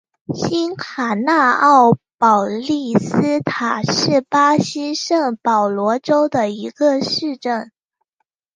[0.33, 7.71] 新卡纳昂保利斯塔是巴西圣保罗州的一个市镇。